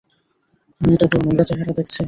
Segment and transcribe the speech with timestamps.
[0.81, 1.99] মেয়েটা তোর নোংরা চেহারা দেখছে?